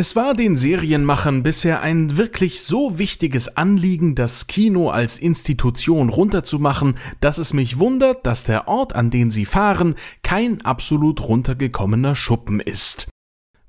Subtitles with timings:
[0.00, 6.94] Es war den Serienmachern bisher ein wirklich so wichtiges Anliegen, das Kino als Institution runterzumachen,
[7.20, 12.60] dass es mich wundert, dass der Ort, an den sie fahren, kein absolut runtergekommener Schuppen
[12.60, 13.08] ist.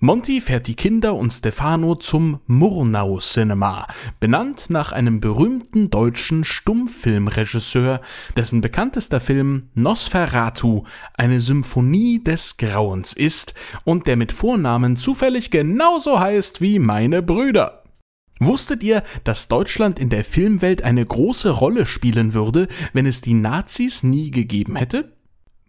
[0.01, 3.85] Monty fährt die Kinder und Stefano zum Murnau Cinema,
[4.21, 7.99] benannt nach einem berühmten deutschen Stummfilmregisseur,
[8.37, 10.85] dessen bekanntester Film Nosferatu
[11.17, 17.83] eine Symphonie des Grauens ist und der mit Vornamen zufällig genauso heißt wie meine Brüder.
[18.39, 23.33] Wusstet ihr, dass Deutschland in der Filmwelt eine große Rolle spielen würde, wenn es die
[23.33, 25.18] Nazis nie gegeben hätte?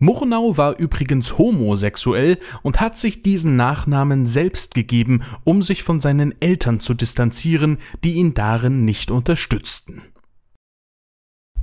[0.00, 6.34] Murnau war übrigens homosexuell und hat sich diesen Nachnamen selbst gegeben, um sich von seinen
[6.40, 10.02] Eltern zu distanzieren, die ihn darin nicht unterstützten.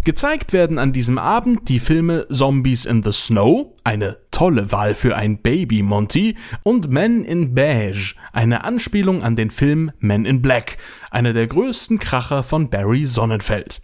[0.06, 5.18] Gezeigt werden an diesem Abend die Filme Zombies in the Snow, eine tolle Wahl für
[5.18, 10.78] ein Baby Monty, und Men in Beige, eine Anspielung an den Film Men in Black,
[11.12, 13.82] einer der größten Kracher von Barry Sonnenfeld.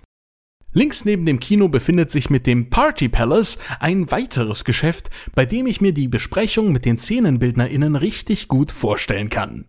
[0.73, 5.67] Links neben dem Kino befindet sich mit dem Party Palace ein weiteres Geschäft, bei dem
[5.67, 9.65] ich mir die Besprechung mit den Szenenbildnerinnen richtig gut vorstellen kann.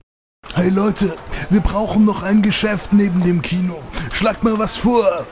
[0.55, 1.15] Hey Leute,
[1.51, 3.83] wir brauchen noch ein Geschäft neben dem Kino.
[4.13, 5.27] Schlag mal was vor.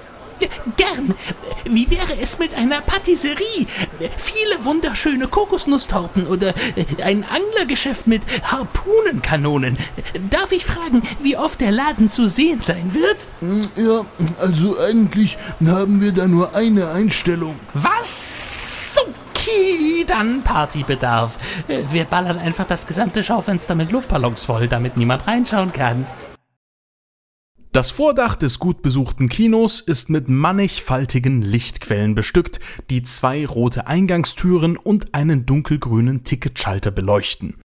[0.76, 1.14] Gern.
[1.64, 3.66] Wie wäre es mit einer Patisserie?
[4.16, 9.78] Viele wunderschöne Kokosnusstorten oder äh, ein Anglergeschäft mit Harpunenkanonen.
[10.30, 13.28] Darf ich fragen, wie oft der Laden zu sehen sein wird?
[13.40, 14.02] Hm, ja,
[14.40, 17.58] also eigentlich haben wir da nur eine Einstellung.
[17.74, 18.96] Was?
[19.32, 21.36] Okay, dann Partybedarf.
[21.68, 26.06] Äh, wir ballern einfach das gesamte Schaufenster mit Luftballons voll, damit niemand reinschauen kann.
[27.72, 34.76] Das Vordach des gut besuchten Kinos ist mit mannigfaltigen Lichtquellen bestückt, die zwei rote Eingangstüren
[34.76, 37.56] und einen dunkelgrünen Ticketschalter beleuchten.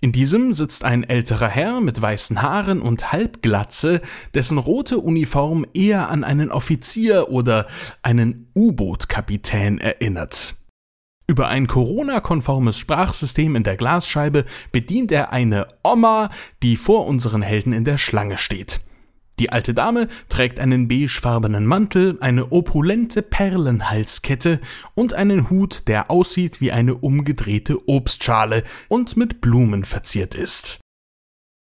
[0.00, 4.00] In diesem sitzt ein älterer Herr mit weißen Haaren und Halbglatze,
[4.34, 7.68] dessen rote Uniform eher an einen Offizier oder
[8.02, 10.56] einen U-Boot-Kapitän erinnert.
[11.28, 16.30] Über ein Corona-konformes Sprachsystem in der Glasscheibe bedient er eine Oma,
[16.64, 18.80] die vor unseren Helden in der Schlange steht.
[19.38, 24.60] Die alte Dame trägt einen beigefarbenen Mantel, eine opulente Perlenhalskette
[24.94, 30.80] und einen Hut, der aussieht wie eine umgedrehte Obstschale und mit Blumen verziert ist.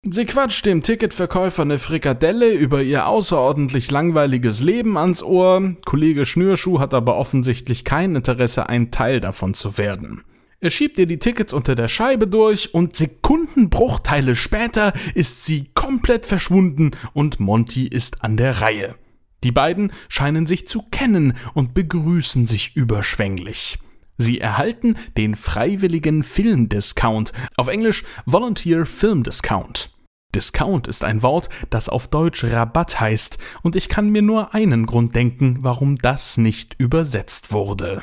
[0.09, 6.79] Sie quatscht dem Ticketverkäufer eine Frikadelle über ihr außerordentlich langweiliges Leben ans Ohr, Kollege Schnürschuh
[6.79, 10.23] hat aber offensichtlich kein Interesse, ein Teil davon zu werden.
[10.59, 16.25] Er schiebt ihr die Tickets unter der Scheibe durch und Sekundenbruchteile später ist sie komplett
[16.25, 18.95] verschwunden und Monty ist an der Reihe.
[19.43, 23.77] Die beiden scheinen sich zu kennen und begrüßen sich überschwänglich.
[24.17, 29.91] Sie erhalten den freiwilligen Filmdiscount, auf Englisch Volunteer Film Discount.
[30.33, 34.87] Discount ist ein Wort, das auf Deutsch Rabatt heißt, und ich kann mir nur einen
[34.87, 38.01] Grund denken, warum das nicht übersetzt wurde.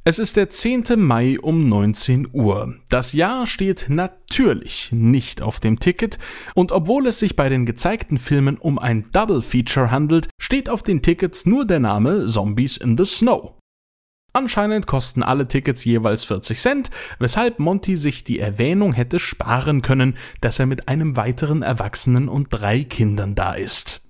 [0.04, 0.84] Es ist der 10.
[0.96, 2.76] Mai um 19 Uhr.
[2.88, 6.20] Das Jahr steht natürlich nicht auf dem Ticket
[6.54, 10.84] und obwohl es sich bei den gezeigten Filmen um ein Double Feature handelt, steht auf
[10.84, 13.54] den Tickets nur der Name Zombies in the Snow.
[14.32, 20.16] Anscheinend kosten alle Tickets jeweils 40 Cent, weshalb Monty sich die Erwähnung hätte sparen können,
[20.40, 24.00] dass er mit einem weiteren Erwachsenen und drei Kindern da ist.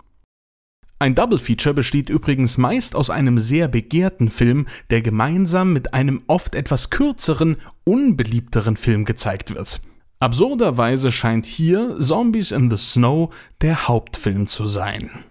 [1.00, 6.22] Ein Double Feature besteht übrigens meist aus einem sehr begehrten Film, der gemeinsam mit einem
[6.26, 9.81] oft etwas kürzeren, unbeliebteren Film gezeigt wird.
[10.19, 15.25] Absurderweise scheint hier Zombies in the Snow der Hauptfilm zu sein.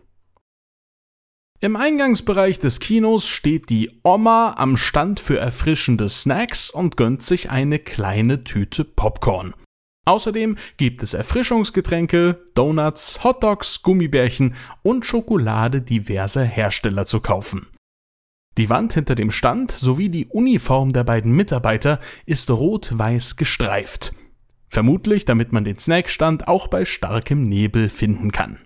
[1.59, 7.50] Im Eingangsbereich des Kinos steht die Oma am Stand für erfrischende Snacks und gönnt sich
[7.50, 9.53] eine kleine Tüte Popcorn.
[10.07, 17.68] Außerdem gibt es Erfrischungsgetränke, Donuts, Hotdogs, Gummibärchen und Schokolade diverser Hersteller zu kaufen.
[18.57, 24.13] Die Wand hinter dem Stand sowie die Uniform der beiden Mitarbeiter ist rot-weiß gestreift.
[24.69, 28.59] Vermutlich, damit man den Snackstand auch bei starkem Nebel finden kann.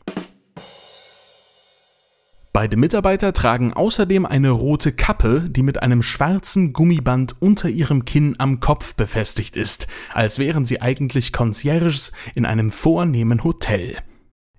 [2.61, 8.35] Beide Mitarbeiter tragen außerdem eine rote Kappe, die mit einem schwarzen Gummiband unter ihrem Kinn
[8.37, 13.97] am Kopf befestigt ist, als wären sie eigentlich Concierges in einem vornehmen Hotel.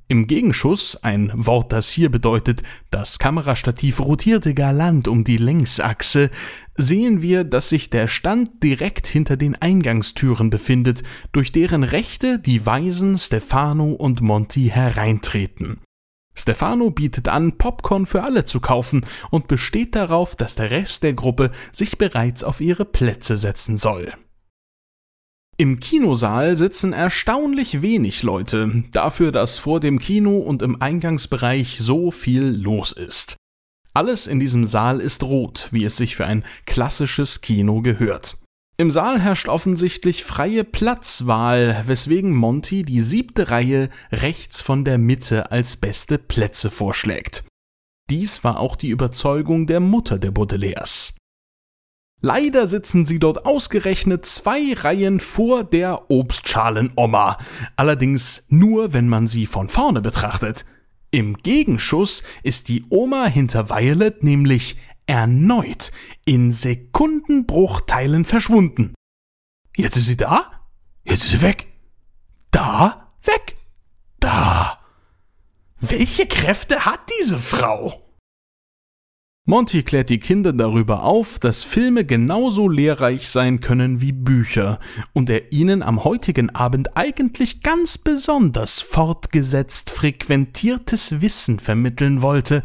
[0.08, 6.30] Im Gegenschuss, ein Wort, das hier bedeutet, das Kamerastativ rotierte galant um die Längsachse,
[6.76, 12.66] sehen wir, dass sich der Stand direkt hinter den Eingangstüren befindet, durch deren Rechte die
[12.66, 15.78] Weisen Stefano und Monty hereintreten.
[16.34, 21.14] Stefano bietet an, Popcorn für alle zu kaufen und besteht darauf, dass der Rest der
[21.14, 24.12] Gruppe sich bereits auf ihre Plätze setzen soll.
[25.58, 32.10] Im Kinosaal sitzen erstaunlich wenig Leute, dafür, dass vor dem Kino und im Eingangsbereich so
[32.10, 33.36] viel los ist.
[33.94, 38.38] Alles in diesem Saal ist rot, wie es sich für ein klassisches Kino gehört.
[38.82, 45.52] Im Saal herrscht offensichtlich freie Platzwahl, weswegen Monty die siebte Reihe rechts von der Mitte
[45.52, 47.44] als beste Plätze vorschlägt.
[48.10, 51.14] Dies war auch die Überzeugung der Mutter der Baudelaires.
[52.20, 57.38] Leider sitzen sie dort ausgerechnet zwei Reihen vor der Obstschalen-Oma,
[57.76, 60.64] allerdings nur, wenn man sie von vorne betrachtet.
[61.12, 64.76] Im Gegenschuss ist die Oma hinter Violet nämlich
[65.12, 65.92] erneut
[66.24, 68.94] in Sekundenbruchteilen verschwunden.
[69.76, 70.50] Jetzt ist sie da,
[71.04, 71.66] jetzt ist sie weg.
[72.50, 73.56] Da, weg.
[74.20, 74.78] Da.
[75.78, 78.01] Welche Kräfte hat diese Frau?
[79.44, 84.78] Monty klärt die Kinder darüber auf, dass Filme genauso lehrreich sein können wie Bücher
[85.14, 92.62] und er ihnen am heutigen Abend eigentlich ganz besonders fortgesetzt frequentiertes Wissen vermitteln wollte.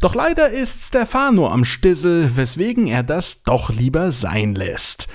[0.00, 5.06] Doch leider ist Stefano am Stissel, weswegen er das doch lieber sein lässt.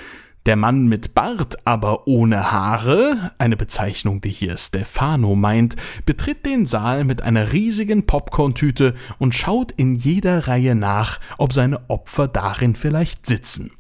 [0.48, 5.76] Der Mann mit Bart, aber ohne Haare, eine Bezeichnung, die hier Stefano meint,
[6.08, 11.88] betritt den Saal mit einer riesigen Popcorntüte und schaut in jeder Reihe nach, ob seine
[11.92, 13.72] Opfer darin vielleicht sitzen.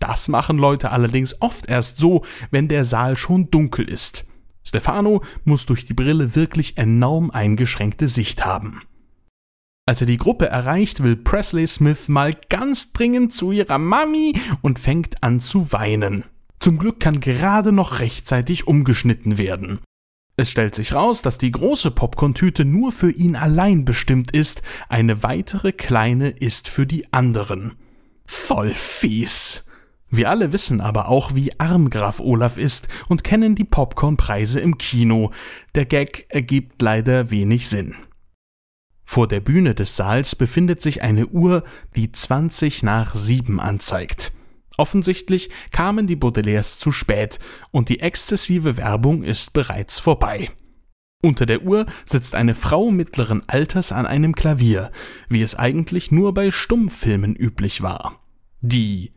[0.00, 4.26] Das machen Leute allerdings oft erst so, wenn der Saal schon dunkel ist.
[4.64, 8.82] Stefano muss durch die Brille wirklich enorm eingeschränkte Sicht haben.
[9.90, 14.78] Als er die Gruppe erreicht, will Presley Smith mal ganz dringend zu ihrer Mami und
[14.78, 16.22] fängt an zu weinen.
[16.60, 19.80] Zum Glück kann gerade noch rechtzeitig umgeschnitten werden.
[20.36, 25.24] Es stellt sich raus, dass die große Popcorn-Tüte nur für ihn allein bestimmt ist, eine
[25.24, 27.74] weitere kleine ist für die anderen.
[28.26, 29.64] Voll fies.
[30.08, 34.78] Wir alle wissen aber auch, wie arm Graf Olaf ist und kennen die Popcornpreise im
[34.78, 35.32] Kino.
[35.74, 37.96] Der Gag ergibt leider wenig Sinn.
[39.10, 41.64] Vor der Bühne des Saals befindet sich eine Uhr,
[41.96, 44.30] die 20 nach 7 anzeigt.
[44.76, 47.40] Offensichtlich kamen die Baudelaires zu spät
[47.72, 50.50] und die exzessive Werbung ist bereits vorbei.
[51.22, 54.92] Unter der Uhr sitzt eine Frau mittleren Alters an einem Klavier,
[55.28, 58.20] wie es eigentlich nur bei Stummfilmen üblich war.
[58.60, 59.10] Die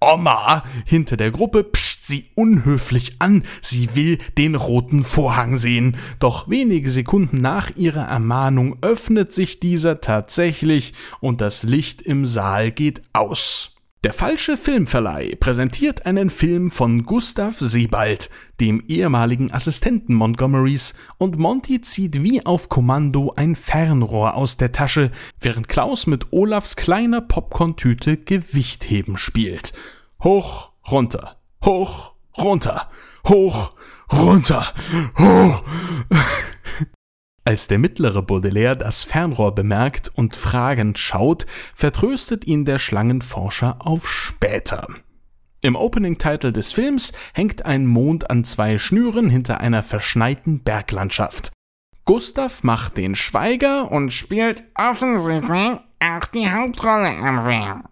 [0.00, 5.96] Oma hinter der Gruppe pscht sie unhöflich an, sie will den roten Vorhang sehen.
[6.18, 12.70] Doch wenige Sekunden nach ihrer Ermahnung öffnet sich dieser tatsächlich und das Licht im Saal
[12.70, 13.69] geht aus.
[14.02, 21.82] Der falsche Filmverleih präsentiert einen Film von Gustav Sebald, dem ehemaligen Assistenten Montgomerys, und Monty
[21.82, 28.16] zieht wie auf Kommando ein Fernrohr aus der Tasche, während Klaus mit Olafs kleiner Popcorn-Tüte
[28.16, 29.74] Gewichtheben spielt.
[30.24, 32.88] Hoch, runter, hoch, runter,
[33.28, 33.72] hoch,
[34.10, 34.72] runter,
[35.18, 35.62] hoch.
[37.44, 44.08] Als der mittlere Baudelaire das Fernrohr bemerkt und fragend schaut, vertröstet ihn der Schlangenforscher auf
[44.08, 44.86] später.
[45.62, 51.52] Im Opening-Title des Films hängt ein Mond an zwei Schnüren hinter einer verschneiten Berglandschaft.
[52.04, 57.84] Gustav macht den Schweiger und spielt offensichtlich auch die Hauptrolle am Film.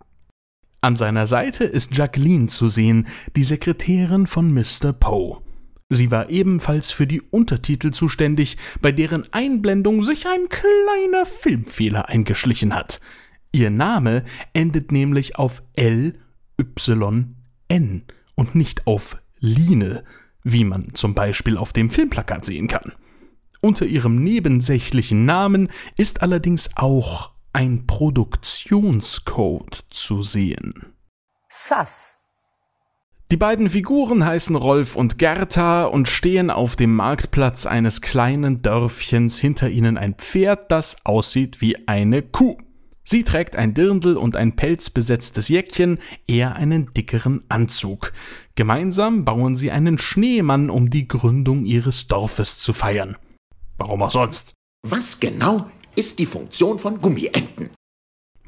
[0.80, 3.06] An seiner Seite ist Jacqueline zu sehen,
[3.36, 4.92] die Sekretärin von Mr.
[4.92, 5.42] Poe.
[5.90, 12.74] Sie war ebenfalls für die Untertitel zuständig, bei deren Einblendung sich ein kleiner Filmfehler eingeschlichen
[12.74, 13.00] hat.
[13.52, 16.20] Ihr Name endet nämlich auf L,
[16.60, 17.36] Y,
[17.68, 18.04] N
[18.34, 20.04] und nicht auf Line,
[20.44, 22.92] wie man zum Beispiel auf dem Filmplakat sehen kann.
[23.60, 30.92] Unter ihrem nebensächlichen Namen ist allerdings auch ein Produktionscode zu sehen.
[31.48, 32.17] Sass.
[33.30, 39.38] Die beiden Figuren heißen Rolf und Gerta und stehen auf dem Marktplatz eines kleinen Dörfchens,
[39.38, 42.56] hinter ihnen ein Pferd, das aussieht wie eine Kuh.
[43.04, 48.14] Sie trägt ein Dirndl und ein pelzbesetztes Jäckchen, er einen dickeren Anzug.
[48.54, 53.18] Gemeinsam bauen sie einen Schneemann, um die Gründung ihres Dorfes zu feiern.
[53.76, 54.54] Warum auch sonst?
[54.86, 57.68] Was genau ist die Funktion von Gummienten?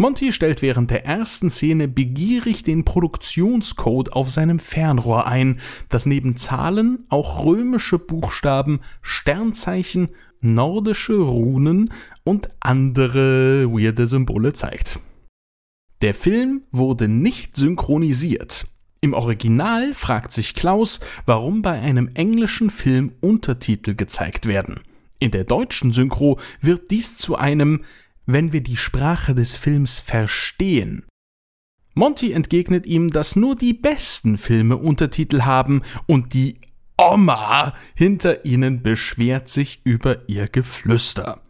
[0.00, 6.36] Monty stellt während der ersten Szene begierig den Produktionscode auf seinem Fernrohr ein, das neben
[6.36, 10.08] Zahlen auch römische Buchstaben, Sternzeichen,
[10.40, 11.92] nordische Runen
[12.24, 14.98] und andere weirde Symbole zeigt.
[16.00, 18.68] Der Film wurde nicht synchronisiert.
[19.02, 24.80] Im Original fragt sich Klaus, warum bei einem englischen Film Untertitel gezeigt werden.
[25.18, 27.84] In der deutschen Synchro wird dies zu einem
[28.32, 31.04] wenn wir die Sprache des Films verstehen.
[31.94, 36.60] Monty entgegnet ihm, dass nur die besten Filme Untertitel haben und die
[36.96, 41.40] Oma hinter ihnen beschwert sich über ihr Geflüster.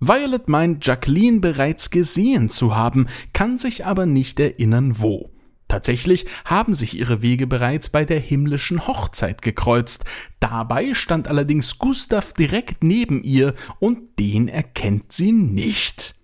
[0.00, 5.33] Violet meint, Jacqueline bereits gesehen zu haben, kann sich aber nicht erinnern, wo.
[5.74, 10.04] Tatsächlich haben sich ihre Wege bereits bei der himmlischen Hochzeit gekreuzt.
[10.38, 16.14] Dabei stand allerdings Gustav direkt neben ihr und den erkennt sie nicht.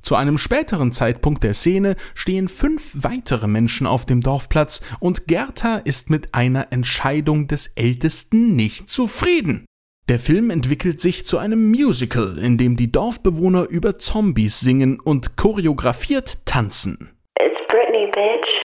[0.00, 5.76] Zu einem späteren Zeitpunkt der Szene stehen fünf weitere Menschen auf dem Dorfplatz und Gerda
[5.76, 9.66] ist mit einer Entscheidung des Ältesten nicht zufrieden.
[10.08, 15.36] Der Film entwickelt sich zu einem Musical, in dem die Dorfbewohner über Zombies singen und
[15.36, 17.10] choreografiert tanzen.
[17.38, 18.62] It's Britney, bitch.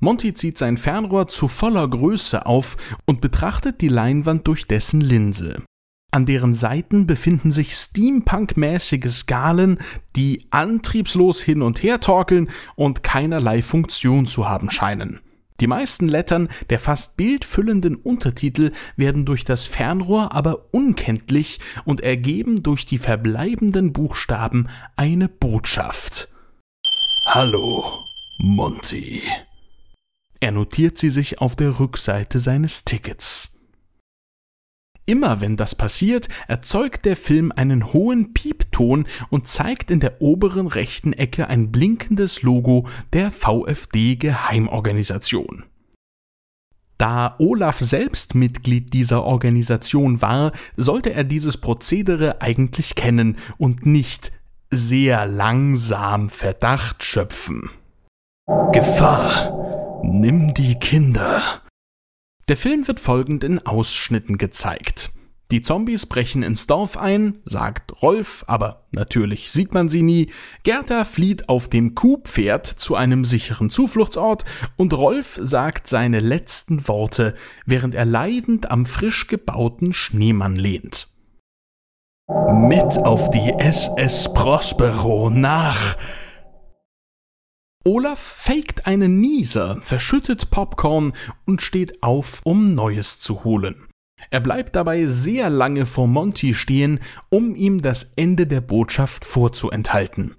[0.00, 5.62] Monty zieht sein Fernrohr zu voller Größe auf und betrachtet die Leinwand durch dessen Linse.
[6.12, 9.78] An deren Seiten befinden sich Steampunk-mäßige Skalen,
[10.14, 15.20] die antriebslos hin und her torkeln und keinerlei Funktion zu haben scheinen.
[15.60, 22.62] Die meisten Lettern der fast bildfüllenden Untertitel werden durch das Fernrohr aber unkenntlich und ergeben
[22.62, 26.33] durch die verbleibenden Buchstaben eine Botschaft.
[27.26, 28.04] Hallo,
[28.38, 29.22] Monty.
[30.40, 33.58] Er notiert sie sich auf der Rückseite seines Tickets.
[35.06, 40.66] Immer wenn das passiert, erzeugt der Film einen hohen Piepton und zeigt in der oberen
[40.66, 45.64] rechten Ecke ein blinkendes Logo der VfD Geheimorganisation.
[46.98, 54.30] Da Olaf selbst Mitglied dieser Organisation war, sollte er dieses Prozedere eigentlich kennen und nicht
[54.76, 57.70] sehr langsam Verdacht schöpfen.
[58.72, 60.00] Gefahr!
[60.02, 61.62] Nimm die Kinder!
[62.48, 65.10] Der Film wird folgend in Ausschnitten gezeigt.
[65.50, 70.30] Die Zombies brechen ins Dorf ein, sagt Rolf, aber natürlich sieht man sie nie.
[70.62, 74.44] Gerda flieht auf dem Kuhpferd zu einem sicheren Zufluchtsort
[74.76, 77.34] und Rolf sagt seine letzten Worte,
[77.66, 81.13] während er leidend am frisch gebauten Schneemann lehnt.
[82.26, 85.98] Mit auf die SS Prospero nach.
[87.84, 91.12] Olaf faked einen Nieser, verschüttet Popcorn
[91.44, 93.74] und steht auf, um Neues zu holen.
[94.30, 100.34] Er bleibt dabei sehr lange vor Monty stehen, um ihm das Ende der Botschaft vorzuenthalten.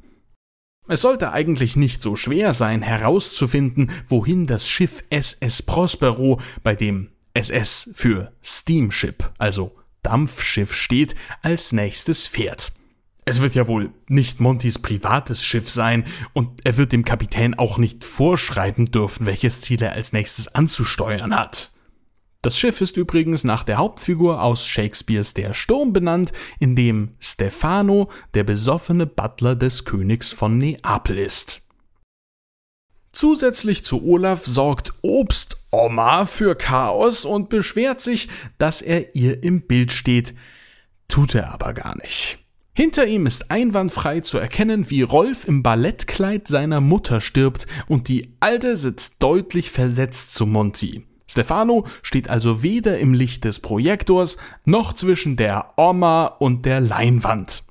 [0.88, 7.12] Es sollte eigentlich nicht so schwer sein, herauszufinden, wohin das Schiff SS Prospero, bei dem
[7.36, 12.72] SS für Steamship, also Dampfschiff steht, als nächstes fährt.
[13.26, 17.80] Es wird ja wohl nicht Montys privates Schiff sein und er wird dem Kapitän auch
[17.80, 21.72] nicht vorschreiben dürfen, welches Ziel er als nächstes anzusteuern hat.
[22.44, 28.12] Das Schiff ist übrigens nach der Hauptfigur aus Shakespeares Der Sturm benannt, in dem Stefano
[28.36, 31.65] der besoffene Butler des Königs von Neapel ist.
[33.16, 39.94] Zusätzlich zu Olaf sorgt Obstoma für Chaos und beschwert sich, dass er ihr im Bild
[39.94, 40.36] steht.
[41.08, 42.40] Tut er aber gar nicht.
[42.74, 48.36] Hinter ihm ist einwandfrei zu erkennen, wie Rolf im Ballettkleid seiner Mutter stirbt und die
[48.42, 51.06] Alte sitzt deutlich versetzt zu Monty.
[51.26, 57.64] Stefano steht also weder im Licht des Projektors noch zwischen der Oma und der Leinwand.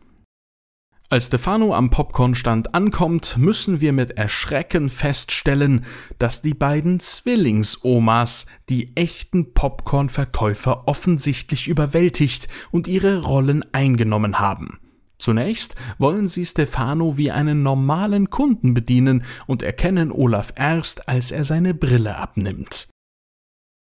[1.14, 5.84] Als Stefano am Popcornstand ankommt, müssen wir mit Erschrecken feststellen,
[6.18, 14.80] dass die beiden Zwillingsomas die echten Popcornverkäufer offensichtlich überwältigt und ihre Rollen eingenommen haben.
[15.16, 21.44] Zunächst wollen sie Stefano wie einen normalen Kunden bedienen und erkennen Olaf erst, als er
[21.44, 22.88] seine Brille abnimmt.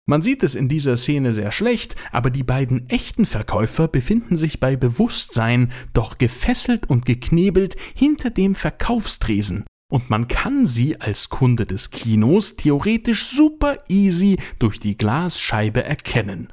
[0.09, 4.59] Man sieht es in dieser Szene sehr schlecht, aber die beiden echten Verkäufer befinden sich
[4.59, 9.65] bei Bewusstsein, doch gefesselt und geknebelt hinter dem Verkaufstresen.
[9.91, 16.51] Und man kann sie als Kunde des Kinos theoretisch super easy durch die Glasscheibe erkennen.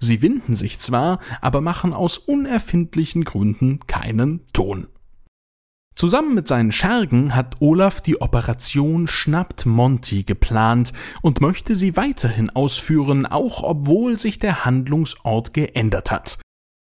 [0.00, 4.88] Sie winden sich zwar, aber machen aus unerfindlichen Gründen keinen Ton.
[5.96, 12.50] Zusammen mit seinen Schergen hat Olaf die Operation Schnappt Monty geplant und möchte sie weiterhin
[12.50, 16.38] ausführen, auch obwohl sich der Handlungsort geändert hat.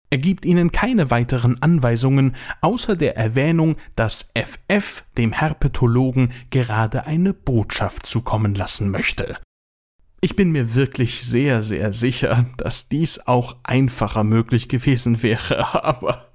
[0.10, 7.34] Er gibt ihnen keine weiteren Anweisungen, außer der Erwähnung, dass FF dem Herpetologen gerade eine
[7.34, 9.38] Botschaft zukommen lassen möchte.
[10.20, 16.28] Ich bin mir wirklich sehr, sehr sicher, dass dies auch einfacher möglich gewesen wäre, aber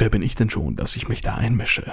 [0.00, 1.92] Wer bin ich denn schon, dass ich mich da einmische?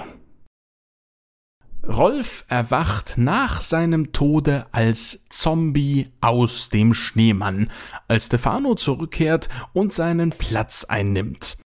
[1.86, 7.70] Rolf erwacht nach seinem Tode als Zombie aus dem Schneemann,
[8.06, 11.58] als Stefano zurückkehrt und seinen Platz einnimmt.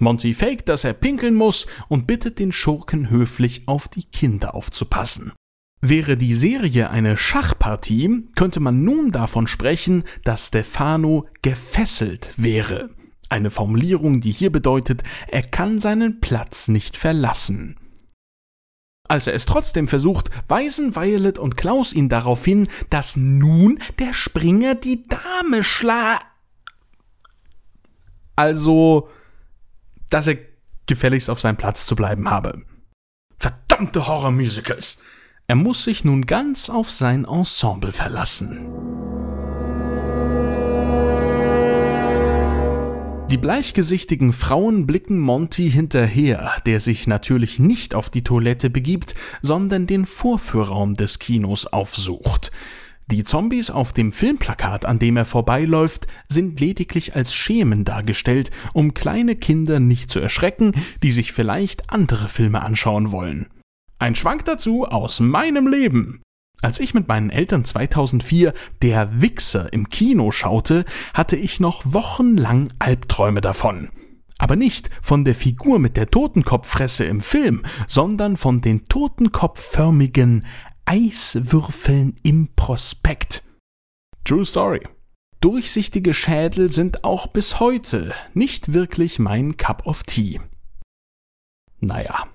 [0.00, 5.32] Monty faked, dass er pinkeln muss und bittet den Schurken höflich auf die Kinder aufzupassen.
[5.82, 12.88] Wäre die Serie eine Schachpartie, könnte man nun davon sprechen, dass Stefano gefesselt wäre.
[13.34, 17.76] Eine Formulierung, die hier bedeutet, er kann seinen Platz nicht verlassen.
[19.08, 24.14] Als er es trotzdem versucht, weisen Violet und Klaus ihn darauf hin, dass nun der
[24.14, 26.20] Springer die Dame schla.
[28.36, 29.08] Also,
[30.10, 30.38] dass er
[30.86, 32.62] gefälligst auf seinem Platz zu bleiben habe.
[33.36, 35.02] Verdammte Horror-Musicals!
[35.48, 39.23] Er muss sich nun ganz auf sein Ensemble verlassen.
[43.30, 49.86] Die bleichgesichtigen Frauen blicken Monty hinterher, der sich natürlich nicht auf die Toilette begibt, sondern
[49.86, 52.52] den Vorführraum des Kinos aufsucht.
[53.06, 58.94] Die Zombies auf dem Filmplakat, an dem er vorbeiläuft, sind lediglich als Schemen dargestellt, um
[58.94, 63.48] kleine Kinder nicht zu erschrecken, die sich vielleicht andere Filme anschauen wollen.
[63.98, 66.23] Ein Schwank dazu aus meinem Leben.
[66.64, 72.72] Als ich mit meinen Eltern 2004 Der Wichser im Kino schaute, hatte ich noch wochenlang
[72.78, 73.90] Albträume davon.
[74.38, 80.46] Aber nicht von der Figur mit der Totenkopffresse im Film, sondern von den totenkopfförmigen
[80.86, 83.42] Eiswürfeln im Prospekt.
[84.24, 84.88] True Story.
[85.42, 90.40] Durchsichtige Schädel sind auch bis heute nicht wirklich mein Cup of Tea.
[91.80, 92.26] Naja.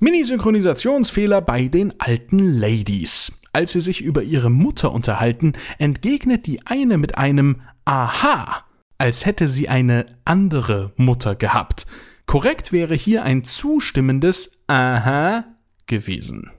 [0.00, 3.32] Mini-Synchronisationsfehler bei den alten Ladies.
[3.52, 8.64] Als sie sich über ihre Mutter unterhalten, entgegnet die eine mit einem Aha,
[8.98, 11.86] als hätte sie eine andere Mutter gehabt.
[12.26, 15.44] Korrekt wäre hier ein zustimmendes Aha
[15.86, 16.50] gewesen.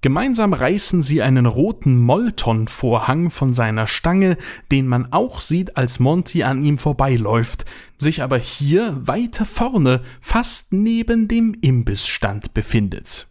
[0.00, 4.38] Gemeinsam reißen sie einen roten Molton-Vorhang von seiner Stange,
[4.70, 7.64] den man auch sieht, als Monty an ihm vorbeiläuft,
[7.98, 13.28] sich aber hier weiter vorne, fast neben dem Imbissstand befindet.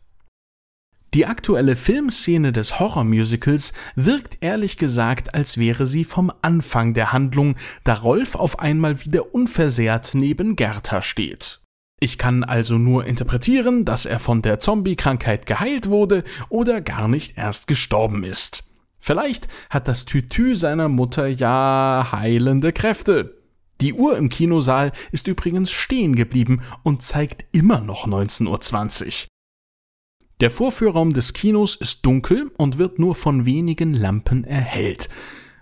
[1.14, 7.56] Die aktuelle Filmszene des Horrormusicals wirkt ehrlich gesagt, als wäre sie vom Anfang der Handlung,
[7.84, 11.62] da Rolf auf einmal wieder unversehrt neben Gerda steht.
[12.00, 17.38] Ich kann also nur interpretieren, dass er von der Zombie-Krankheit geheilt wurde oder gar nicht
[17.38, 18.64] erst gestorben ist.
[19.00, 23.37] Vielleicht hat das Tütü seiner Mutter ja heilende Kräfte.
[23.82, 29.28] Die Uhr im Kinosaal ist übrigens stehen geblieben und zeigt immer noch 19.20 Uhr.
[30.40, 35.10] Der Vorführraum des Kinos ist dunkel und wird nur von wenigen Lampen erhellt.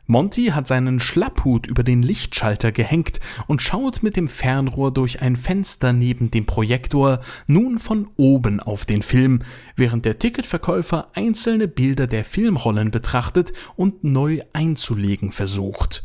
[0.08, 5.36] Monty hat seinen Schlapphut über den Lichtschalter gehängt und schaut mit dem Fernrohr durch ein
[5.36, 9.40] Fenster neben dem Projektor nun von oben auf den Film,
[9.76, 16.04] während der Ticketverkäufer einzelne Bilder der Filmrollen betrachtet und neu einzulegen versucht.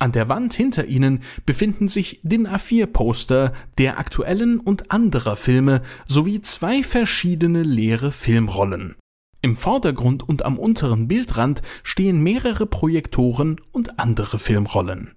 [0.00, 6.40] An der Wand hinter ihnen befinden sich DIN A4-Poster der aktuellen und anderer Filme sowie
[6.40, 8.94] zwei verschiedene leere Filmrollen.
[9.42, 15.14] Im Vordergrund und am unteren Bildrand stehen mehrere Projektoren und andere Filmrollen.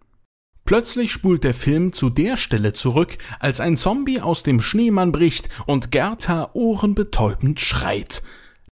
[0.65, 5.49] Plötzlich spult der Film zu der Stelle zurück, als ein Zombie aus dem Schneemann bricht
[5.65, 8.23] und Gerta ohrenbetäubend schreit.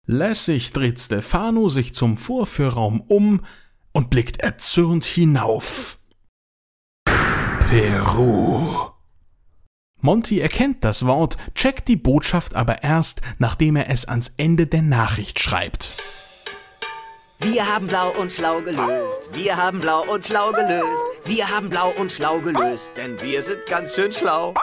[0.08, 3.42] Lässig dreht Stefano sich zum Vorführraum um
[3.96, 5.98] und blickt erzürnt hinauf.
[7.70, 8.90] Peru.
[10.02, 14.82] Monty erkennt das Wort, checkt die Botschaft aber erst, nachdem er es ans Ende der
[14.82, 16.04] Nachricht schreibt.
[17.40, 19.30] Wir haben blau und schlau gelöst.
[19.34, 21.04] Wir haben blau und schlau gelöst.
[21.24, 24.54] Wir haben blau und schlau gelöst, denn wir sind ganz schön schlau.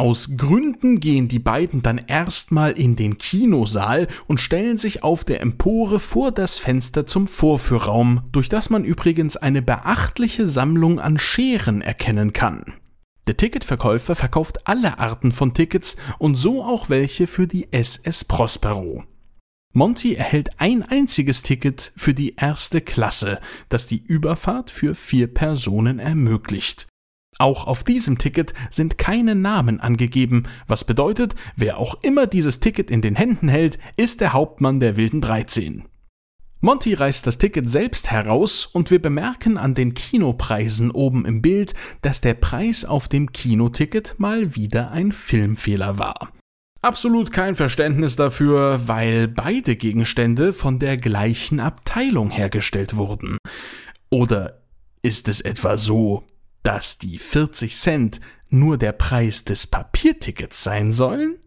[0.00, 5.42] Aus Gründen gehen die beiden dann erstmal in den Kinosaal und stellen sich auf der
[5.42, 11.82] Empore vor das Fenster zum Vorführraum, durch das man übrigens eine beachtliche Sammlung an Scheren
[11.82, 12.64] erkennen kann.
[13.26, 19.04] Der Ticketverkäufer verkauft alle Arten von Tickets und so auch welche für die SS Prospero.
[19.74, 25.98] Monty erhält ein einziges Ticket für die erste Klasse, das die Überfahrt für vier Personen
[25.98, 26.89] ermöglicht.
[27.40, 32.90] Auch auf diesem Ticket sind keine Namen angegeben, was bedeutet, wer auch immer dieses Ticket
[32.90, 35.84] in den Händen hält, ist der Hauptmann der wilden 13.
[36.60, 41.72] Monty reißt das Ticket selbst heraus und wir bemerken an den Kinopreisen oben im Bild,
[42.02, 46.34] dass der Preis auf dem Kinoticket mal wieder ein Filmfehler war.
[46.82, 53.38] Absolut kein Verständnis dafür, weil beide Gegenstände von der gleichen Abteilung hergestellt wurden.
[54.10, 54.60] Oder
[55.00, 56.24] ist es etwa so,
[56.62, 61.38] dass die 40 Cent nur der Preis des Papiertickets sein sollen?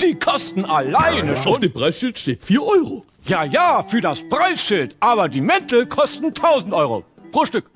[0.00, 1.52] Die kosten alleine schon.
[1.52, 3.04] Auf dem Preisschild steht 4 Euro.
[3.24, 4.96] Ja, ja, für das Preisschild.
[5.00, 7.04] Aber die Mäntel kosten 1000 Euro.
[7.32, 7.70] Pro Stück.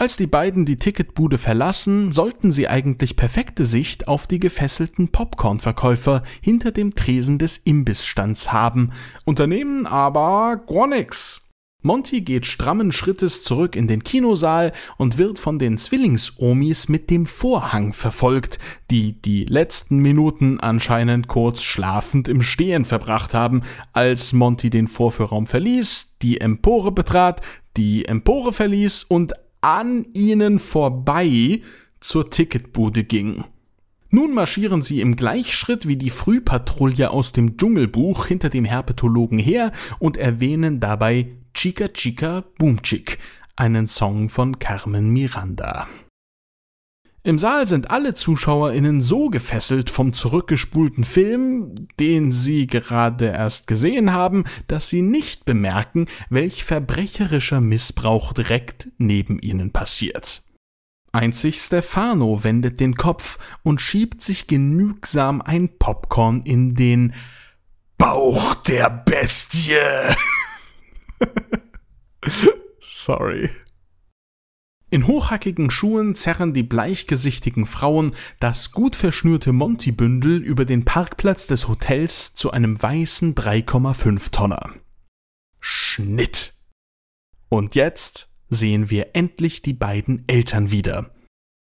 [0.00, 6.22] Als die beiden die Ticketbude verlassen, sollten sie eigentlich perfekte Sicht auf die gefesselten Popcornverkäufer
[6.40, 8.92] hinter dem Tresen des Imbissstands haben,
[9.26, 11.42] unternehmen aber gar nix.
[11.82, 17.24] Monty geht strammen Schrittes zurück in den Kinosaal und wird von den Zwillingsomis mit dem
[17.24, 18.58] Vorhang verfolgt,
[18.90, 23.62] die die letzten Minuten anscheinend kurz schlafend im Stehen verbracht haben,
[23.94, 27.40] als Monty den Vorführraum verließ, die Empore betrat,
[27.78, 31.62] die Empore verließ und an ihnen vorbei
[32.00, 33.44] zur Ticketbude ging.
[34.10, 39.72] Nun marschieren sie im Gleichschritt wie die Frühpatrouille aus dem Dschungelbuch hinter dem Herpetologen her
[40.00, 43.18] und erwähnen dabei Chica Chica Boom Chick,
[43.56, 45.86] einen Song von Carmen Miranda.
[47.22, 54.12] Im Saal sind alle ZuschauerInnen so gefesselt vom zurückgespulten Film, den sie gerade erst gesehen
[54.12, 60.42] haben, dass sie nicht bemerken, welch verbrecherischer Missbrauch direkt neben ihnen passiert.
[61.12, 67.12] Einzig Stefano wendet den Kopf und schiebt sich genügsam ein Popcorn in den
[67.98, 69.74] Bauch der Bestie.
[72.78, 73.50] Sorry.
[74.92, 81.68] In hochhackigen Schuhen zerren die bleichgesichtigen Frauen das gut verschnürte Monty-Bündel über den Parkplatz des
[81.68, 84.70] Hotels zu einem weißen 3,5 Tonner.
[85.60, 86.54] Schnitt.
[87.48, 91.14] Und jetzt sehen wir endlich die beiden Eltern wieder.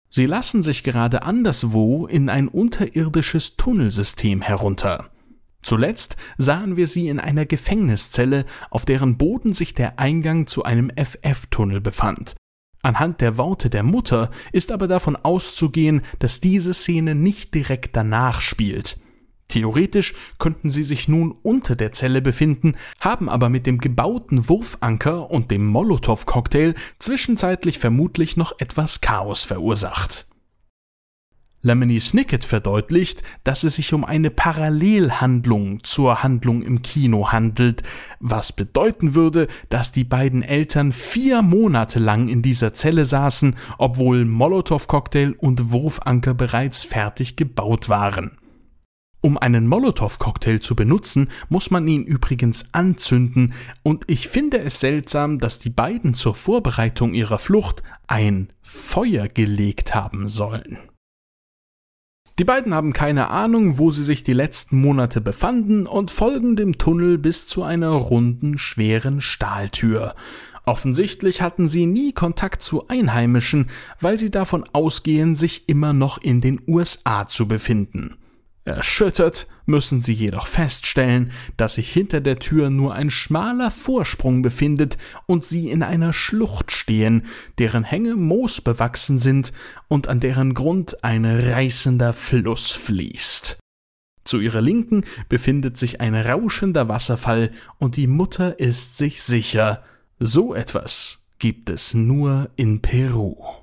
[0.09, 5.12] Sie lassen sich gerade anderswo in ein unterirdisches Tunnelsystem herunter.
[5.63, 10.91] Zuletzt sahen wir sie in einer Gefängniszelle, auf deren Boden sich der Eingang zu einem
[10.95, 12.35] FF-Tunnel befand.
[12.81, 18.41] Anhand der Worte der Mutter ist aber davon auszugehen, dass diese Szene nicht direkt danach
[18.41, 18.99] spielt.
[19.47, 25.29] Theoretisch könnten sie sich nun unter der Zelle befinden, haben aber mit dem gebauten Wurfanker
[25.29, 30.27] und dem Molotow-Cocktail zwischenzeitlich vermutlich noch etwas Chaos verursacht.
[31.65, 37.83] Lemony Snicket verdeutlicht, dass es sich um eine Parallelhandlung zur Handlung im Kino handelt,
[38.19, 44.25] was bedeuten würde, dass die beiden Eltern vier Monate lang in dieser Zelle saßen, obwohl
[44.25, 48.37] Molotow-Cocktail und Wurfanker bereits fertig gebaut waren.
[49.21, 55.39] Um einen Molotow-Cocktail zu benutzen, muss man ihn übrigens anzünden, und ich finde es seltsam,
[55.39, 60.77] dass die beiden zur Vorbereitung ihrer Flucht ein Feuer gelegt haben sollen.
[62.39, 66.79] Die beiden haben keine Ahnung, wo sie sich die letzten Monate befanden und folgen dem
[66.79, 70.15] Tunnel bis zu einer runden, schweren Stahltür.
[70.65, 73.69] Offensichtlich hatten sie nie Kontakt zu Einheimischen,
[73.99, 78.15] weil sie davon ausgehen, sich immer noch in den USA zu befinden.
[78.65, 84.97] Erschüttert müssen sie jedoch feststellen, dass sich hinter der Tür nur ein schmaler Vorsprung befindet
[85.25, 87.25] und sie in einer Schlucht stehen,
[87.57, 89.51] deren Hänge moosbewachsen sind
[89.89, 93.57] und an deren Grund ein reißender Fluss fließt.
[94.23, 99.83] Zu ihrer Linken befindet sich ein rauschender Wasserfall und die Mutter ist sich sicher,
[100.19, 103.62] so etwas gibt es nur in Peru.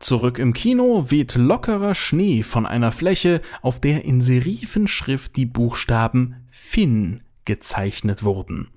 [0.00, 6.36] Zurück im Kino weht lockerer Schnee von einer Fläche, auf der in Serifenschrift die Buchstaben
[6.48, 8.68] Fin gezeichnet wurden.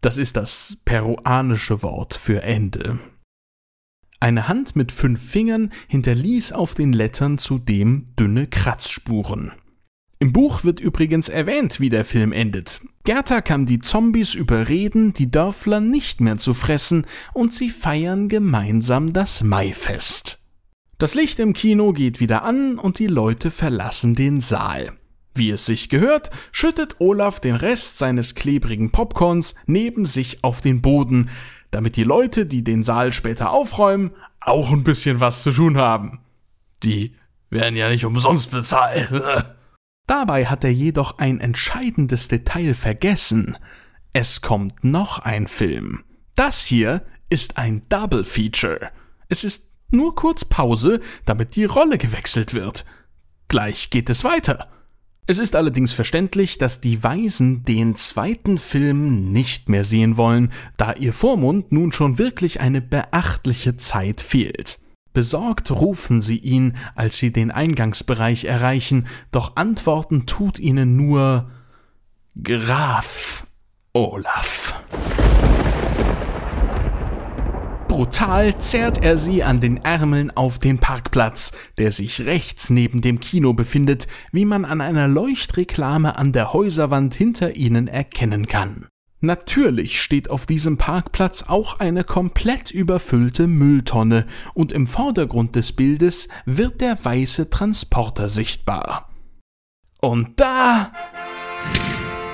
[0.00, 2.98] Das ist das peruanische Wort für Ende.
[4.18, 9.52] Eine Hand mit fünf Fingern hinterließ auf den Lettern zudem dünne Kratzspuren.
[10.18, 12.80] Im Buch wird übrigens erwähnt, wie der Film endet.
[13.04, 19.12] Gerda kann die Zombies überreden, die Dörfler nicht mehr zu fressen, und sie feiern gemeinsam
[19.12, 20.43] das Maifest.
[20.98, 24.92] Das Licht im Kino geht wieder an und die Leute verlassen den Saal.
[25.34, 30.80] Wie es sich gehört, schüttet Olaf den Rest seines klebrigen Popcorns neben sich auf den
[30.80, 31.30] Boden,
[31.72, 36.20] damit die Leute, die den Saal später aufräumen, auch ein bisschen was zu tun haben.
[36.84, 37.16] Die
[37.50, 39.10] werden ja nicht umsonst bezahlt.
[40.06, 43.58] Dabei hat er jedoch ein entscheidendes Detail vergessen.
[44.12, 46.04] Es kommt noch ein Film.
[46.36, 48.92] Das hier ist ein Double Feature.
[49.28, 52.84] Es ist nur kurz Pause, damit die Rolle gewechselt wird.
[53.48, 54.68] Gleich geht es weiter.
[55.26, 60.92] Es ist allerdings verständlich, dass die Weisen den zweiten Film nicht mehr sehen wollen, da
[60.92, 64.80] ihr Vormund nun schon wirklich eine beachtliche Zeit fehlt.
[65.14, 71.50] Besorgt rufen sie ihn, als sie den Eingangsbereich erreichen, doch antworten tut ihnen nur
[72.42, 73.46] Graf
[73.94, 74.74] Olaf.
[77.94, 83.20] Brutal zerrt er sie an den Ärmeln auf den Parkplatz, der sich rechts neben dem
[83.20, 88.88] Kino befindet, wie man an einer Leuchtreklame an der Häuserwand hinter ihnen erkennen kann.
[89.20, 96.26] Natürlich steht auf diesem Parkplatz auch eine komplett überfüllte Mülltonne und im Vordergrund des Bildes
[96.46, 99.08] wird der weiße Transporter sichtbar.
[100.00, 100.90] Und da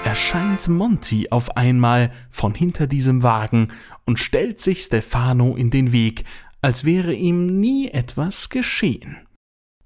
[0.05, 3.69] erscheint Monty auf einmal von hinter diesem Wagen
[4.05, 6.25] und stellt sich Stefano in den Weg,
[6.63, 9.27] als wäre ihm nie etwas geschehen.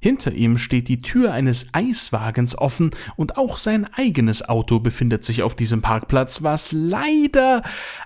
[0.05, 5.42] Hinter ihm steht die Tür eines Eiswagens offen und auch sein eigenes Auto befindet sich
[5.42, 7.62] auf diesem Parkplatz, was leider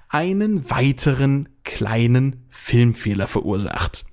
[0.09, 4.05] einen weiteren kleinen Filmfehler verursacht.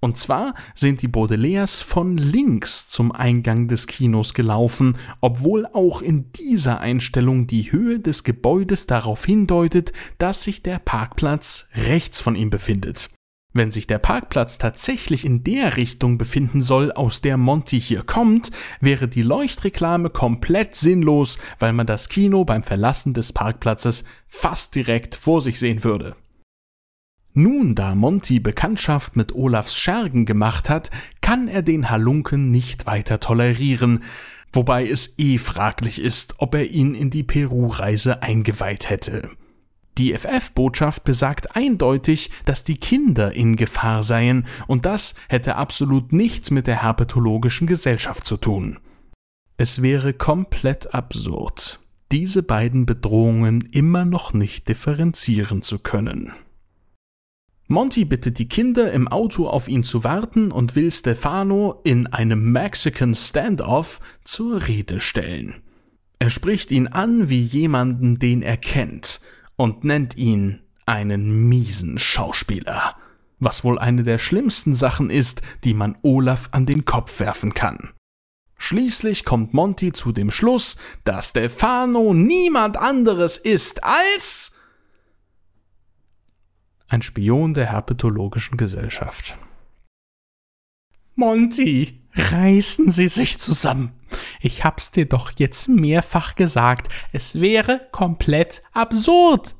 [0.00, 6.32] Und zwar sind die Baudelaires von links zum Eingang des Kinos gelaufen, obwohl auch in
[6.32, 12.48] dieser Einstellung die Höhe des Gebäudes darauf hindeutet, dass sich der Parkplatz rechts von ihm
[12.48, 13.10] befindet.
[13.52, 18.52] Wenn sich der Parkplatz tatsächlich in der Richtung befinden soll, aus der Monty hier kommt,
[18.80, 25.16] wäre die Leuchtreklame komplett sinnlos, weil man das Kino beim Verlassen des Parkplatzes fast direkt
[25.16, 26.14] vor sich sehen würde.
[27.32, 30.90] Nun, da Monty Bekanntschaft mit Olafs Schergen gemacht hat,
[31.20, 34.02] kann er den Halunken nicht weiter tolerieren,
[34.52, 39.30] wobei es eh fraglich ist, ob er ihn in die Peru-Reise eingeweiht hätte.
[39.96, 46.50] Die FF-Botschaft besagt eindeutig, dass die Kinder in Gefahr seien, und das hätte absolut nichts
[46.50, 48.78] mit der herpetologischen Gesellschaft zu tun.
[49.56, 56.32] Es wäre komplett absurd, diese beiden Bedrohungen immer noch nicht differenzieren zu können.
[57.70, 62.50] Monty bittet die Kinder im Auto auf ihn zu warten und will Stefano in einem
[62.50, 65.62] Mexican Standoff zur Rede stellen.
[66.18, 69.20] Er spricht ihn an wie jemanden, den er kennt,
[69.54, 72.96] und nennt ihn einen miesen Schauspieler,
[73.38, 77.90] was wohl eine der schlimmsten Sachen ist, die man Olaf an den Kopf werfen kann.
[78.58, 84.59] Schließlich kommt Monty zu dem Schluss, dass Stefano niemand anderes ist als
[86.90, 89.36] ein Spion der herpetologischen Gesellschaft.
[91.14, 93.92] Monty, reißen Sie sich zusammen.
[94.40, 96.88] Ich hab's dir doch jetzt mehrfach gesagt.
[97.12, 99.54] Es wäre komplett absurd.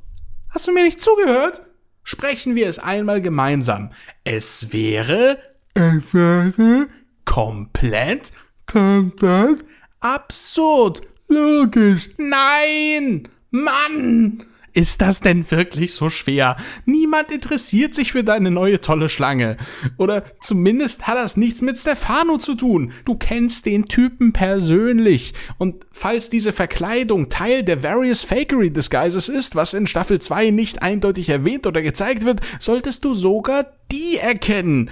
[0.49, 1.63] Hast du mir nicht zugehört?
[2.03, 3.93] Sprechen wir es einmal gemeinsam.
[4.25, 5.39] Es wäre,
[5.75, 6.89] es wäre
[7.25, 8.33] komplett,
[8.67, 9.65] komplett
[10.01, 11.03] absurd.
[11.29, 12.11] Logisch.
[12.19, 13.29] Nein!
[13.51, 14.50] Mann!
[14.73, 16.57] Ist das denn wirklich so schwer?
[16.85, 19.57] Niemand interessiert sich für deine neue tolle Schlange.
[19.97, 22.93] Oder zumindest hat das nichts mit Stefano zu tun.
[23.05, 25.35] Du kennst den Typen persönlich.
[25.59, 30.83] Und falls diese Verkleidung Teil der Various Fakery Disguises ist, was in Staffel 2 nicht
[30.83, 34.91] eindeutig erwähnt oder gezeigt wird, solltest du sogar die erkennen.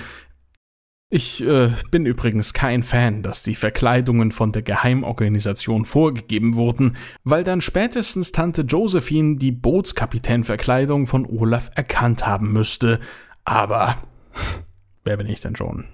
[1.10, 7.44] Ich äh, bin übrigens kein Fan, dass die Verkleidungen von der Geheimorganisation vorgegeben wurden, weil
[7.44, 13.00] dann spätestens Tante Josephine die Bootskapitänverkleidung von Olaf erkannt haben müsste.
[13.44, 13.96] Aber
[15.04, 15.86] wer bin ich denn schon?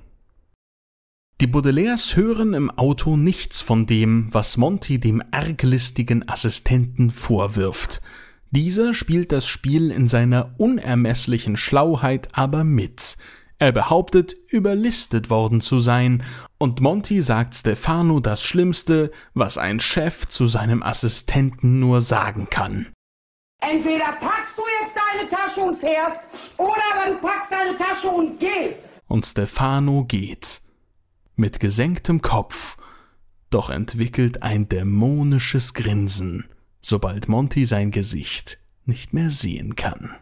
[1.40, 8.03] Die Baudelaires hören im Auto nichts von dem, was Monty dem arglistigen Assistenten vorwirft.
[8.50, 13.16] Dieser spielt das Spiel in seiner unermesslichen Schlauheit aber mit–
[13.58, 16.22] er behauptet, überlistet worden zu sein,
[16.58, 22.92] und Monty sagt Stefano das Schlimmste, was ein Chef zu seinem Assistenten nur sagen kann.
[23.60, 26.20] Entweder packst du jetzt deine Tasche und fährst,
[26.58, 26.74] oder
[27.06, 28.92] du packst deine Tasche und gehst.
[29.06, 30.62] Und Stefano geht.
[31.36, 32.76] Mit gesenktem Kopf,
[33.50, 36.48] doch entwickelt ein dämonisches Grinsen,
[36.80, 40.16] sobald Monty sein Gesicht nicht mehr sehen kann.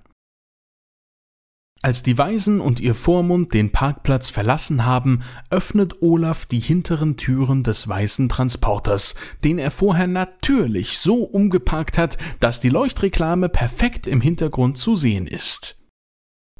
[1.85, 7.65] Als die Weisen und ihr Vormund den Parkplatz verlassen haben, öffnet Olaf die hinteren Türen
[7.65, 14.21] des weißen Transporters, den er vorher natürlich so umgeparkt hat, dass die Leuchtreklame perfekt im
[14.21, 15.83] Hintergrund zu sehen ist.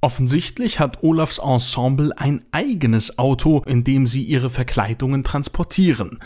[0.01, 6.19] Offensichtlich hat Olafs Ensemble ein eigenes Auto, in dem sie ihre Verkleidungen transportieren.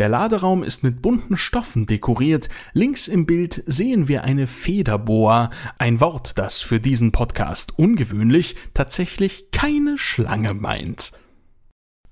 [0.00, 2.48] Der Laderaum ist mit bunten Stoffen dekoriert.
[2.72, 9.50] Links im Bild sehen wir eine Federboa, ein Wort, das für diesen Podcast ungewöhnlich tatsächlich
[9.50, 11.12] keine Schlange meint.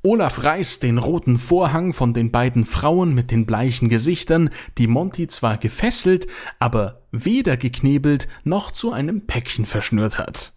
[0.02, 5.26] Olaf reißt den roten Vorhang von den beiden Frauen mit den bleichen Gesichtern, die Monty
[5.26, 6.26] zwar gefesselt,
[6.58, 10.52] aber weder geknebelt noch zu einem Päckchen verschnürt hat.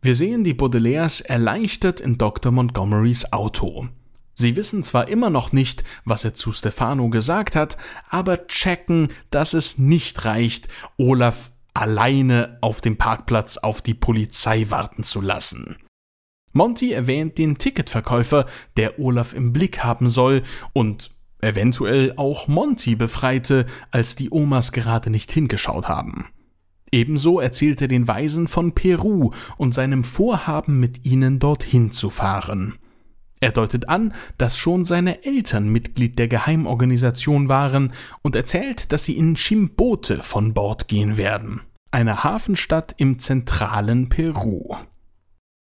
[0.00, 2.52] Wir sehen die Baudelaires erleichtert in Dr.
[2.52, 3.90] Montgomerys Auto.
[4.34, 7.76] Sie wissen zwar immer noch nicht, was er zu Stefano gesagt hat,
[8.08, 15.04] aber checken, dass es nicht reicht, Olaf alleine auf dem Parkplatz auf die Polizei warten
[15.04, 15.76] zu lassen.
[16.52, 23.66] Monty erwähnt den Ticketverkäufer, der Olaf im Blick haben soll und eventuell auch Monty befreite,
[23.90, 26.28] als die Omas gerade nicht hingeschaut haben.
[26.92, 32.78] Ebenso erzählt er den Weisen von Peru und seinem Vorhaben, mit ihnen dorthin zu fahren.
[33.40, 39.16] Er deutet an, dass schon seine Eltern Mitglied der Geheimorganisation waren und erzählt, dass sie
[39.16, 44.76] in Chimbote von Bord gehen werden, einer Hafenstadt im zentralen Peru.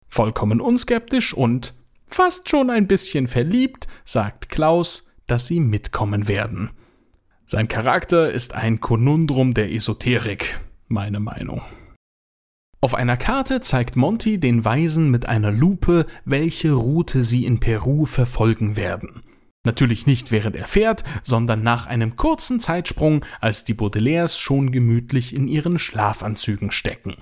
[0.06, 1.74] Vollkommen unskeptisch und
[2.06, 6.70] fast schon ein bisschen verliebt sagt Klaus, dass sie mitkommen werden.
[7.44, 11.62] Sein Charakter ist ein Konundrum der Esoterik, meine Meinung.
[12.84, 18.04] Auf einer Karte zeigt Monty den Weisen mit einer Lupe, welche Route sie in Peru
[18.04, 19.22] verfolgen werden.
[19.64, 25.34] Natürlich nicht während er fährt, sondern nach einem kurzen Zeitsprung, als die Baudelaires schon gemütlich
[25.34, 27.16] in ihren Schlafanzügen stecken.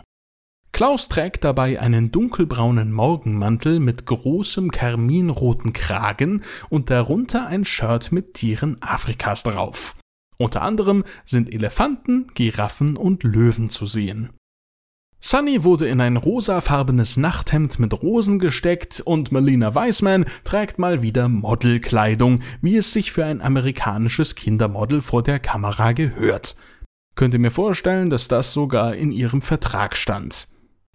[0.73, 8.35] Klaus trägt dabei einen dunkelbraunen Morgenmantel mit großem karminroten Kragen und darunter ein Shirt mit
[8.35, 9.95] Tieren Afrikas drauf.
[10.39, 14.31] Unter anderem sind Elefanten, Giraffen und Löwen zu sehen.
[15.25, 21.29] Sunny wurde in ein rosafarbenes Nachthemd mit Rosen gesteckt und Melina Weisman trägt mal wieder
[21.29, 26.57] Modelkleidung, wie es sich für ein amerikanisches Kindermodel vor der Kamera gehört.
[27.15, 30.49] Könnt ihr mir vorstellen, dass das sogar in ihrem Vertrag stand.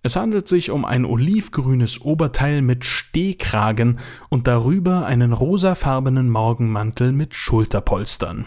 [0.03, 7.33] Es handelt sich um ein olivgrünes Oberteil mit Stehkragen und darüber einen rosafarbenen Morgenmantel mit
[7.33, 8.45] Schulterpolstern.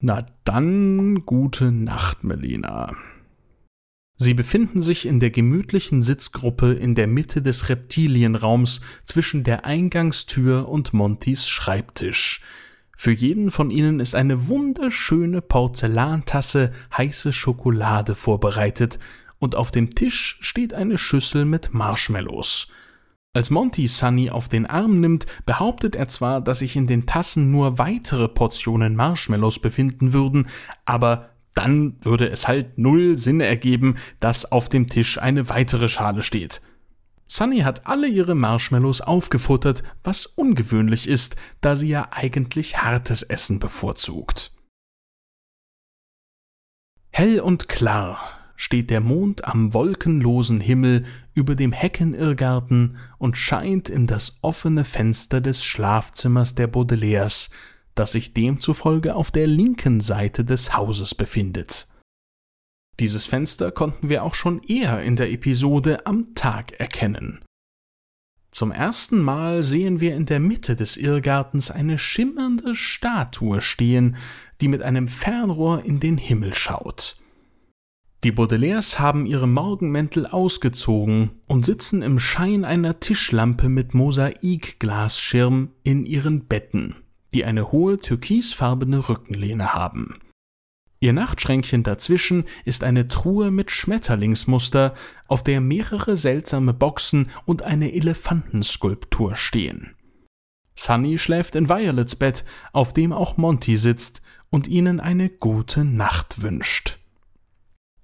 [0.00, 2.92] Na dann gute Nacht, Melina.
[4.18, 10.68] Sie befinden sich in der gemütlichen Sitzgruppe in der Mitte des Reptilienraums zwischen der Eingangstür
[10.68, 12.40] und Montys Schreibtisch.
[12.96, 18.98] Für jeden von ihnen ist eine wunderschöne Porzellantasse heiße Schokolade vorbereitet
[19.38, 22.68] und auf dem Tisch steht eine Schüssel mit Marshmallows.
[23.34, 27.50] Als Monty Sunny auf den Arm nimmt, behauptet er zwar, dass sich in den Tassen
[27.50, 30.48] nur weitere Portionen Marshmallows befinden würden,
[30.86, 36.22] aber dann würde es halt null Sinn ergeben, dass auf dem Tisch eine weitere Schale
[36.22, 36.60] steht.
[37.28, 43.58] Sunny hat alle ihre Marshmallows aufgefuttert, was ungewöhnlich ist, da sie ja eigentlich hartes Essen
[43.58, 44.52] bevorzugt.
[47.10, 48.20] Hell und klar
[48.56, 55.40] steht der Mond am wolkenlosen Himmel über dem Heckenirrgarten und scheint in das offene Fenster
[55.40, 57.50] des Schlafzimmers der Baudelaires,
[57.96, 61.88] das sich demzufolge auf der linken Seite des Hauses befindet.
[63.00, 67.40] Dieses Fenster konnten wir auch schon eher in der Episode am Tag erkennen.
[68.50, 74.16] Zum ersten Mal sehen wir in der Mitte des Irrgartens eine schimmernde Statue stehen,
[74.62, 77.20] die mit einem Fernrohr in den Himmel schaut.
[78.24, 86.06] Die Baudelaires haben ihre Morgenmäntel ausgezogen und sitzen im Schein einer Tischlampe mit Mosaikglasschirm in
[86.06, 86.96] ihren Betten,
[87.32, 90.18] die eine hohe türkisfarbene Rückenlehne haben.
[90.98, 94.94] Ihr Nachtschränkchen dazwischen ist eine Truhe mit Schmetterlingsmuster,
[95.28, 99.94] auf der mehrere seltsame Boxen und eine Elefantenskulptur stehen.
[100.78, 106.42] Sunny schläft in Violets Bett, auf dem auch Monty sitzt und ihnen eine gute Nacht
[106.42, 106.98] wünscht.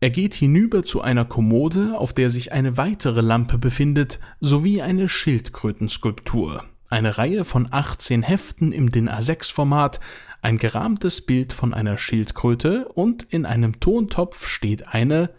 [0.01, 5.09] Er geht hinüber zu einer Kommode, auf der sich eine weitere Lampe befindet, sowie eine
[5.09, 9.99] Schildkrötenskulptur, eine Reihe von 18 Heften im DIN A6-Format,
[10.43, 15.31] ein gerahmtes Bild von einer Schildkröte und in einem Tontopf steht eine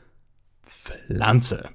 [0.61, 1.69] Pflanze.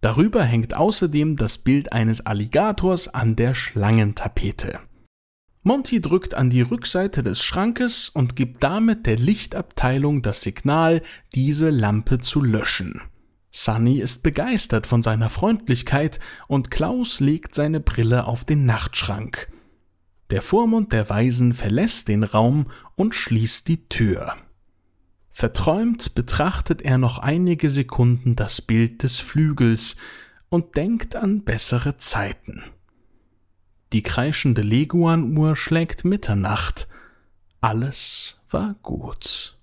[0.00, 4.80] Darüber hängt außerdem das Bild eines Alligators an der Schlangentapete.
[5.64, 11.02] Monty drückt an die Rückseite des Schrankes und gibt damit der Lichtabteilung das Signal,
[11.34, 13.00] diese Lampe zu löschen.
[13.52, 19.52] Sunny ist begeistert von seiner Freundlichkeit und Klaus legt seine Brille auf den Nachtschrank.
[20.30, 24.34] Der Vormund der Weisen verlässt den Raum und schließt die Tür.
[25.30, 29.96] Verträumt betrachtet er noch einige Sekunden das Bild des Flügels
[30.48, 32.62] und denkt an bessere Zeiten.
[33.92, 36.88] Die kreischende Leguanuhr schlägt Mitternacht.
[37.60, 39.58] Alles war gut.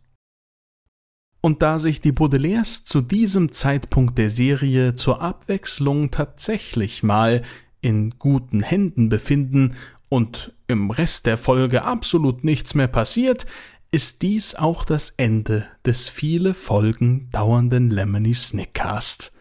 [1.41, 7.43] Und da sich die Baudelaires zu diesem Zeitpunkt der Serie zur Abwechslung tatsächlich mal
[7.81, 9.75] in guten Händen befinden
[10.09, 13.45] und im Rest der Folge absolut nichts mehr passiert,
[13.91, 19.31] ist dies auch das Ende des viele Folgen dauernden Lemony Snickcast.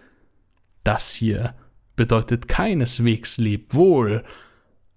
[0.85, 1.55] Das hier
[1.97, 4.25] bedeutet keineswegs Lebwohl,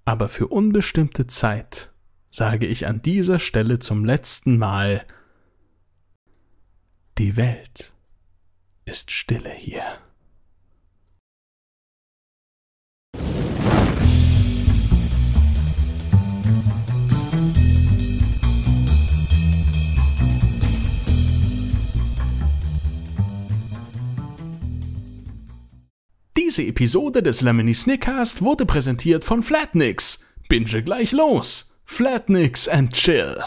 [0.06, 1.92] aber für unbestimmte Zeit
[2.30, 5.06] sage ich an dieser Stelle zum letzten Mal,
[7.18, 7.94] die Welt
[8.86, 10.00] ist Stille hier.
[26.36, 30.20] Diese Episode des Lemony Snickcast wurde präsentiert von Flatnix.
[30.50, 31.78] Binge gleich los.
[31.86, 33.42] Flatnix and Chill.